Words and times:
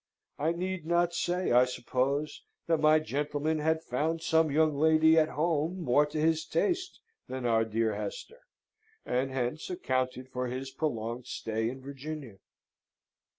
I 0.39 0.53
need 0.53 0.87
not 0.87 1.13
say, 1.13 1.51
I 1.51 1.65
suppose, 1.65 2.41
that 2.65 2.79
my 2.79 2.97
gentleman 2.97 3.59
had 3.59 3.83
found 3.83 4.23
some 4.23 4.49
young 4.49 4.75
lady 4.75 5.15
at 5.19 5.29
home 5.29 5.79
more 5.79 6.07
to 6.07 6.19
his 6.19 6.43
taste 6.43 6.99
than 7.27 7.45
our 7.45 7.63
dear 7.63 7.93
Hester, 7.93 8.39
and 9.05 9.29
hence 9.29 9.69
accounted 9.69 10.27
for 10.27 10.47
his 10.47 10.71
prolonged 10.71 11.27
stay 11.27 11.69
in 11.69 11.83
Virginia. 11.83 12.39